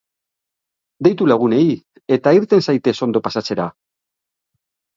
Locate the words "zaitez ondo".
2.69-3.25